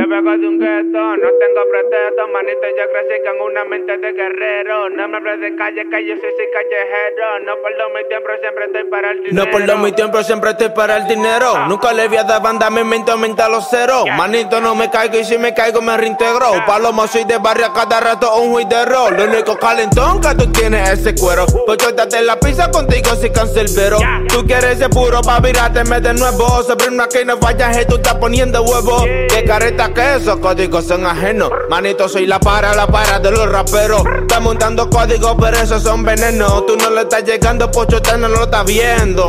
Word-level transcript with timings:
Yo 0.00 0.08
vengo 0.08 0.30
de 0.30 0.48
un 0.48 0.58
gueto, 0.58 0.98
no 0.98 1.28
tengo 1.36 1.60
pretexto, 1.70 2.26
manito, 2.32 2.62
yo 2.72 2.84
crecí 2.90 3.20
con 3.22 3.38
una 3.52 3.64
mente 3.66 3.98
de 3.98 4.12
guerrero. 4.14 4.88
No 4.88 5.08
me 5.08 5.18
hables 5.18 5.40
de 5.42 5.54
calle, 5.56 5.84
que 5.90 6.06
yo 6.06 6.14
soy, 6.16 6.32
callejero. 6.54 7.40
No 7.44 7.60
pierdo 7.60 7.90
mi 7.90 8.08
tiempo, 8.08 8.30
siempre 8.40 8.64
estoy 8.64 8.84
para 8.84 9.10
el 9.10 9.22
dinero. 9.22 9.44
No 9.44 9.50
pierdo 9.50 9.76
mi 9.76 9.92
tiempo, 9.92 10.22
siempre 10.22 10.50
estoy 10.52 10.70
para 10.70 10.96
el 10.96 11.06
dinero. 11.06 11.66
Nunca 11.68 11.92
le 11.92 12.08
voy 12.08 12.16
a 12.16 12.24
dar 12.24 12.40
banda, 12.40 12.70
mi 12.70 12.82
mente 12.82 13.10
aumenta 13.10 13.46
los 13.50 13.68
ceros. 13.68 14.06
Manito, 14.16 14.58
no 14.62 14.74
me 14.74 14.88
caigo 14.88 15.18
y 15.18 15.24
si 15.24 15.36
me 15.36 15.52
caigo 15.52 15.82
me 15.82 15.94
reintegro. 15.94 16.50
Palomo, 16.66 17.06
soy 17.06 17.24
de 17.24 17.36
barrio, 17.36 17.70
cada 17.74 18.00
rato 18.00 18.40
un 18.40 18.52
juidero. 18.52 19.10
Lo 19.10 19.24
único 19.24 19.58
calentón 19.58 20.22
que 20.22 20.34
tú 20.34 20.50
tienes 20.50 20.88
es 20.88 21.00
ese 21.00 21.14
cuero. 21.14 21.44
Pues 21.66 21.76
yo 21.76 21.94
te 21.94 22.22
la 22.22 22.40
pizza 22.40 22.70
contigo 22.70 23.14
si 23.16 23.28
cancelbero. 23.28 23.98
Tú 24.28 24.46
quieres 24.46 24.78
ser 24.78 24.88
puro 24.88 25.20
pa' 25.20 25.40
virárteme 25.40 26.00
de 26.00 26.14
nuevo. 26.14 26.62
Sobre 26.62 26.88
una 26.88 27.06
que 27.06 27.22
no 27.22 27.36
vayas 27.36 27.82
y 27.82 27.84
tú 27.84 27.96
estás 27.96 28.14
poniendo 28.14 28.62
huevo. 28.62 29.04
De 29.04 29.44
careta 29.44 29.89
que 29.92 30.16
esos 30.16 30.38
códigos 30.38 30.84
son 30.86 31.06
ajenos. 31.06 31.50
Manito, 31.68 32.08
soy 32.08 32.26
la 32.26 32.40
para, 32.40 32.74
la 32.74 32.86
para 32.86 33.18
de 33.18 33.30
los 33.30 33.50
raperos. 33.50 34.02
Está 34.20 34.40
montando 34.40 34.88
códigos, 34.88 35.36
pero 35.40 35.56
esos 35.58 35.82
son 35.82 36.02
venenos. 36.02 36.66
Tú 36.66 36.76
no 36.76 36.90
le 36.90 37.02
estás 37.02 37.24
llegando, 37.24 37.70
pocho, 37.70 37.96
usted 37.96 38.16
no 38.16 38.28
lo 38.28 38.44
está 38.44 38.62
viendo. 38.62 39.28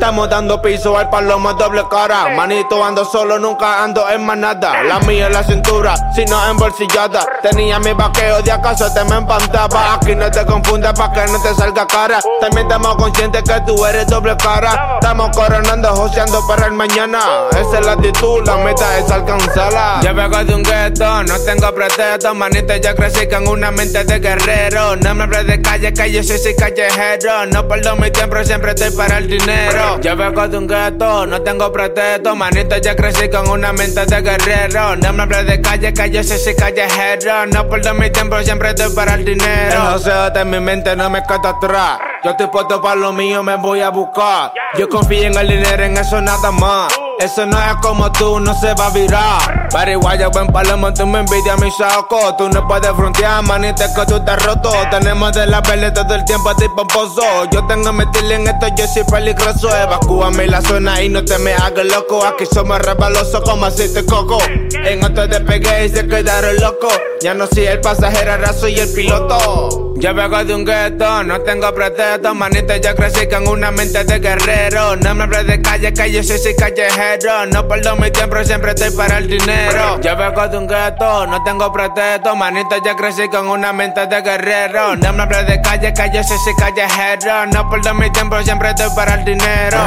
Estamos 0.00 0.30
dando 0.30 0.62
piso 0.62 0.96
al 0.96 1.10
palomo 1.10 1.52
doble 1.52 1.84
cara. 1.90 2.30
Manito 2.34 2.82
ando 2.82 3.04
solo, 3.04 3.38
nunca 3.38 3.84
ando 3.84 4.08
en 4.08 4.24
manada. 4.24 4.82
La 4.82 4.98
mía 5.00 5.26
en 5.26 5.34
la 5.34 5.44
cintura, 5.44 5.94
si 6.14 6.24
no 6.24 6.42
embolsillada. 6.50 7.26
Tenía 7.42 7.78
mi 7.78 7.92
vaqueo, 7.92 8.40
de 8.40 8.50
acaso 8.50 8.90
te 8.94 9.04
me 9.04 9.16
empantaba. 9.16 9.92
Aquí 9.92 10.14
no 10.14 10.30
te 10.30 10.46
confundas 10.46 10.94
pa' 10.98 11.12
que 11.12 11.26
no 11.30 11.42
te 11.42 11.54
salga 11.54 11.86
cara. 11.86 12.18
También 12.40 12.66
estamos 12.66 12.96
conscientes 12.96 13.42
que 13.42 13.60
tú 13.66 13.84
eres 13.84 14.06
doble 14.06 14.34
cara. 14.38 14.94
Estamos 14.94 15.36
coronando, 15.36 15.88
joseando 15.90 16.46
para 16.48 16.68
el 16.68 16.72
mañana. 16.72 17.20
Esa 17.50 17.80
es 17.80 17.84
la 17.84 17.92
actitud, 17.92 18.42
la 18.46 18.56
meta 18.56 18.96
es 18.96 19.10
alcanzarla. 19.10 20.00
Yo 20.02 20.14
vengo 20.14 20.42
de 20.42 20.54
un 20.54 20.62
gueto, 20.62 21.22
no 21.24 21.38
tengo 21.40 21.74
pretexto. 21.74 22.34
Manito, 22.34 22.74
yo 22.74 22.94
crecí 22.96 23.28
con 23.28 23.46
una 23.46 23.70
mente 23.70 24.02
de 24.02 24.18
guerrero. 24.18 24.96
No 24.96 25.14
me 25.14 25.24
hables 25.24 25.46
de 25.46 25.60
calle, 25.60 25.92
que 25.92 26.10
yo 26.10 26.22
soy, 26.22 26.56
callejero. 26.56 27.44
No 27.52 27.68
pierdo 27.68 27.96
mi 27.96 28.10
tiempo, 28.10 28.42
siempre 28.42 28.70
estoy 28.70 28.92
para 28.92 29.18
el 29.18 29.28
dinero. 29.28 29.89
Yo 29.98 30.16
vengo 30.16 30.48
de 30.48 30.58
un 30.58 30.66
gueto, 30.66 31.26
no 31.26 31.42
tengo 31.42 31.72
pretexto. 31.72 32.36
Manito, 32.36 32.76
ya 32.78 32.94
crecí 32.94 33.28
con 33.28 33.48
una 33.48 33.72
mente 33.72 34.06
de 34.06 34.22
guerrero. 34.22 34.96
No 34.96 35.12
me 35.12 35.22
hables 35.24 35.46
de 35.46 35.60
calle, 35.60 35.92
que 35.92 36.10
yo 36.10 36.22
soy 36.22 36.54
callejero. 36.54 37.46
No 37.46 37.68
pierdo 37.68 37.94
mi 37.94 38.10
tiempo, 38.10 38.38
siempre 38.42 38.70
estoy 38.70 38.94
para 38.94 39.14
el 39.14 39.24
dinero. 39.24 39.72
El 39.72 39.92
joseo 39.92 40.30
de 40.30 40.44
mi 40.44 40.60
mente 40.60 40.94
no 40.96 41.10
me 41.10 41.22
queda 41.22 41.50
atrás. 41.50 41.98
Yo 42.24 42.30
estoy 42.30 42.46
puesto 42.46 42.80
para 42.80 42.96
lo 42.96 43.12
mío, 43.12 43.42
me 43.42 43.56
voy 43.56 43.80
a 43.80 43.90
buscar. 43.90 44.52
Yo 44.78 44.88
confío 44.88 45.24
en 45.24 45.36
el 45.36 45.48
dinero, 45.48 45.82
en 45.82 45.96
eso 45.96 46.20
nada 46.20 46.50
más. 46.50 46.92
Eso 47.20 47.44
no 47.44 47.58
es 47.58 47.74
como 47.82 48.10
tú, 48.12 48.40
no 48.40 48.58
se 48.58 48.72
va 48.72 48.86
a 48.86 48.90
virar. 48.90 49.68
Pariguaya, 49.70 50.28
buen 50.28 50.46
palomo, 50.46 50.92
tú 50.94 51.06
me 51.06 51.18
envidias 51.18 51.60
mi 51.60 51.70
saco. 51.70 52.34
Tú 52.38 52.48
no 52.48 52.66
puedes 52.66 52.90
frontear, 52.92 53.42
manita, 53.42 53.92
que 53.94 54.06
tú 54.06 54.16
estás 54.16 54.42
roto. 54.42 54.72
Tenemos 54.90 55.30
de 55.34 55.46
la 55.46 55.60
pele 55.60 55.90
todo 55.90 56.14
el 56.14 56.24
tiempo, 56.24 56.50
estoy 56.50 56.68
pomposo. 56.70 57.22
Yo 57.52 57.66
tengo 57.66 57.92
meterle 57.92 58.36
en 58.36 58.48
esto, 58.48 58.68
yo 58.74 58.86
soy 58.86 59.04
peligroso. 59.04 59.68
Evacúame 59.68 60.46
la 60.46 60.62
zona 60.62 61.02
y 61.02 61.10
no 61.10 61.22
te 61.22 61.38
me 61.38 61.52
hagas 61.52 61.84
loco. 61.84 62.24
Aquí 62.24 62.46
somos 62.46 62.78
resbalosos 62.78 63.42
como 63.42 63.66
aceite 63.66 64.06
coco. 64.06 64.38
En 64.72 65.04
otro 65.04 65.26
despegué 65.28 65.84
y 65.84 65.88
se 65.90 66.08
quedaron 66.08 66.56
locos. 66.56 66.98
Ya 67.20 67.34
no 67.34 67.46
soy 67.46 67.66
el 67.66 67.82
pasajero, 67.82 68.32
ahora 68.32 68.54
soy 68.54 68.78
el 68.78 68.90
piloto. 68.94 69.89
Yo 69.96 70.14
vengo 70.14 70.44
de 70.44 70.54
un 70.54 70.64
gueto, 70.64 71.22
no 71.24 71.40
tengo 71.42 71.74
pretexto. 71.74 72.34
Manito, 72.34 72.74
yo 72.76 72.94
crecí 72.94 73.28
con 73.28 73.46
una 73.48 73.70
mente 73.70 74.02
de 74.04 74.18
guerrero. 74.18 74.96
No 74.96 75.14
me 75.14 75.24
hables 75.24 75.46
de 75.46 75.60
calle, 75.60 75.92
que 75.92 76.10
yo 76.10 76.22
soy 76.22 76.54
callejero. 76.56 77.46
No 77.46 77.68
pierdo 77.68 77.96
mi 77.96 78.10
tiempo, 78.10 78.36
siempre 78.44 78.70
estoy 78.70 78.90
para 78.90 79.18
el 79.18 79.28
dinero. 79.28 80.00
Yo 80.00 80.16
vengo 80.16 80.48
de 80.48 80.58
un 80.58 80.66
gueto, 80.66 81.26
no 81.26 81.42
tengo 81.42 81.70
pretexto. 81.72 82.34
Manito, 82.34 82.76
yo 82.84 82.96
crecí 82.96 83.28
con 83.28 83.48
una 83.48 83.72
mente 83.72 84.06
de 84.06 84.22
guerrero. 84.22 84.96
No 84.96 85.12
me 85.12 85.24
hables 85.24 85.46
de 85.46 85.60
calle, 85.60 85.92
que 85.92 86.10
yo 86.14 86.22
soy 86.22 86.54
callejero. 86.56 87.46
No 87.46 87.68
pierdo 87.68 87.92
mi 87.94 88.10
tiempo, 88.10 88.40
siempre 88.42 88.70
estoy 88.70 88.88
para 88.94 89.14
el 89.14 89.24
dinero. 89.24 89.78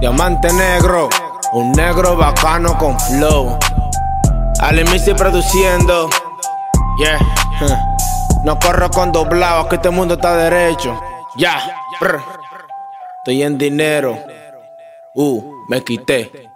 Diamante 0.00 0.52
negro, 0.52 1.08
un 1.52 1.70
negro 1.72 2.16
bacano 2.16 2.76
con 2.76 2.98
flow. 2.98 3.58
Alimisi 4.60 5.14
produciendo. 5.14 6.10
Yeah. 6.98 7.18
No 8.44 8.58
corro 8.58 8.90
con 8.90 9.12
doblados, 9.12 9.68
que 9.68 9.76
este 9.76 9.90
mundo 9.90 10.14
está 10.14 10.36
derecho. 10.36 11.00
Ya. 11.36 11.60
Estoy 13.18 13.42
en 13.42 13.56
dinero. 13.56 14.18
Uh, 15.14 15.42
me 15.68 15.82
quité. 15.82 16.51